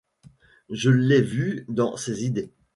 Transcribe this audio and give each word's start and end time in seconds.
Je 0.71 0.89
l’ai 0.89 1.21
vu 1.21 1.63
dans 1.67 1.95
ses 1.95 2.25
idées. 2.25 2.49